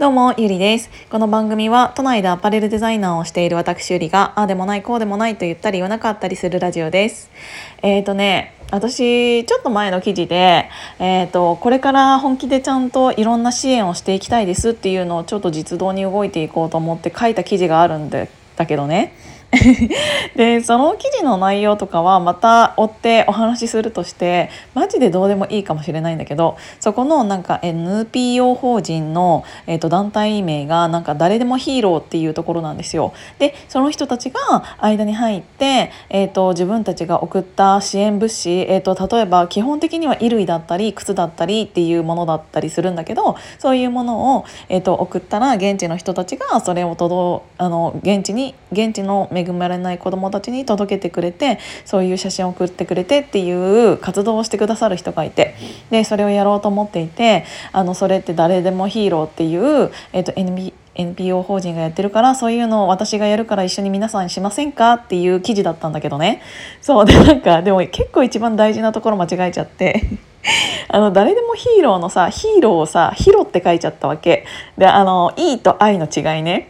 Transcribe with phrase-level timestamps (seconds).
[0.00, 0.88] どうも、ゆりです。
[1.10, 7.30] この番組は都内でアパレルデザイナーをしている私ゆりが、ああでもないこうでもないと言ったり言わなかったりするラジオです。
[7.82, 18.26] えっ、ー、とね、私ちょっと前の記事で、えーと、これから本気でちゃんといろんな支援をしていきたいですっていうのをちょっと実動に動いていこうと思って書いた記事があるんだ
[18.66, 19.12] けどね
[20.36, 33.12] でその記事の内容とかはまた追ってお話しするとしてマジでどうでもいいかもしれないんだけどそこのなんか NPO 法人の、えー、と団体名がなんか誰でもヒーローっていうところなんですよ。
[33.38, 55.54] でその人たちが間に入って、えー、と自分たちが送った支援物資、えー、と例えば基本的には衣類だったり靴だったりっていうものだったりするんだけどそういうものを、えー、と送ったら現地の人たちがそれを届あの現地に現地の恵まれない子どもたちに届けてくれてそういう写真を送ってくれてっていう活動をしてくださる人がいて
[55.90, 66.42] でそれをやろうと思っていてあのそれって誰でもヒーローっていう、えーと、NB NPO 法人がやってるからそういうのを私がやるから一緒に皆さんしませんかっていう記事だったんだけどね。
[66.80, 70.02] そうでなんかでも結構一番大事なところ間違えちゃって。
[70.88, 74.44] あの誰でもヒーローのさヒーローをさ「ヒロ」って書いちゃったわけ。
[74.78, 76.68] であの「いい」と「愛」の違いね。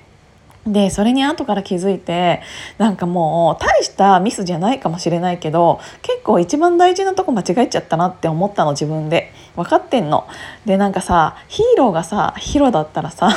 [0.66, 2.42] でそれに後から気づいて
[2.76, 10.26] なんかもう大したミスじゃないかもしれないけど結構一番大事なとこ間違えちゃったなって思ったの自分で分かってんの。
[10.66, 13.30] でなんかさヒーローがさヒロだったらさ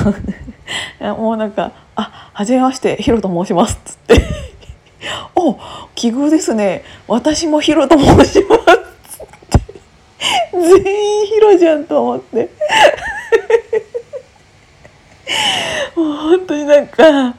[1.00, 4.22] もうなんか「あはじめましてヒロと申します」っつって
[5.36, 5.58] 「お
[5.96, 8.36] 奇遇ですね私もヒロと申します」っ
[9.10, 9.26] つっ
[9.60, 9.74] て
[10.52, 12.50] 全員ヒロじゃんと思って。
[15.96, 17.36] もう本当になんか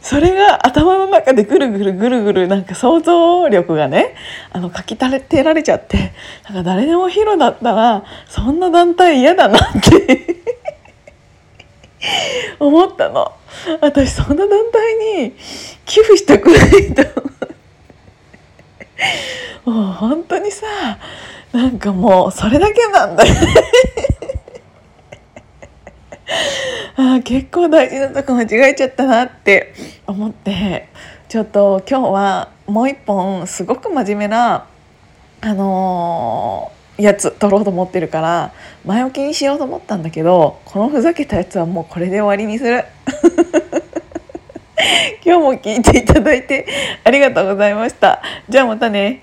[0.00, 4.14] それが頭の中でぐるぐるぐるぐるなんか想像力がね
[4.52, 6.12] あのかきたてられちゃって
[6.44, 10.36] なんか誰でもヒロだったらそんな団体嫌だなって
[12.60, 13.32] 思ったの。
[13.80, 15.32] 私そんな団体に
[15.86, 17.02] 寄付したくないと。
[19.70, 20.66] もう本当にさ
[21.52, 23.38] なんかもうそれだけなんだよね。
[26.96, 29.74] あ結構大事なとこ間違えちゃったなって
[30.06, 30.88] 思って
[31.28, 34.68] ちょっと今日はもう一本すごく真面目な
[35.40, 42.84] あのー、やつ撮ろうと思ってるから前置きにしようと思ったんだけどこのふざけたやつはもうこれで終わりにする。
[45.24, 46.66] 今日も聞いていただいて
[47.02, 48.22] ありがとうございました。
[48.48, 49.22] じゃあまたね。